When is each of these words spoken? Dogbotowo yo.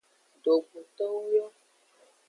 Dogbotowo 0.43 1.09
yo. 1.35 1.45